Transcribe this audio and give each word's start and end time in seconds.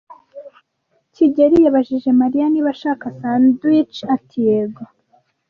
kigeli 1.15 1.57
yabajije 1.65 2.09
Mariya 2.21 2.45
niba 2.49 2.69
ashaka 2.75 3.05
sandwich 3.19 3.97
ati 4.15 4.37
yego. 4.47 4.83